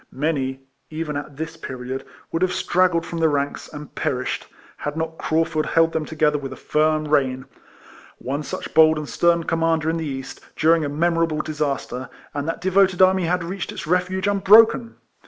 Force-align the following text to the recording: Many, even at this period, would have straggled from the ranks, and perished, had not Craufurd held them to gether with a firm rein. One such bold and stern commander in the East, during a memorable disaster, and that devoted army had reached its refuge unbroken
Many, 0.11 0.61
even 0.89 1.15
at 1.15 1.37
this 1.37 1.57
period, 1.57 2.03
would 2.31 2.41
have 2.41 2.51
straggled 2.53 3.05
from 3.05 3.19
the 3.19 3.29
ranks, 3.29 3.71
and 3.71 3.93
perished, 3.93 4.47
had 4.77 4.97
not 4.97 5.19
Craufurd 5.19 5.67
held 5.67 5.93
them 5.93 6.05
to 6.05 6.15
gether 6.15 6.39
with 6.39 6.51
a 6.51 6.55
firm 6.55 7.07
rein. 7.07 7.45
One 8.17 8.41
such 8.41 8.73
bold 8.73 8.97
and 8.97 9.07
stern 9.07 9.43
commander 9.43 9.91
in 9.91 9.97
the 9.97 10.07
East, 10.07 10.41
during 10.55 10.83
a 10.83 10.89
memorable 10.89 11.41
disaster, 11.43 12.09
and 12.33 12.47
that 12.47 12.61
devoted 12.61 12.99
army 12.99 13.25
had 13.25 13.43
reached 13.43 13.71
its 13.71 13.85
refuge 13.85 14.25
unbroken 14.25 14.95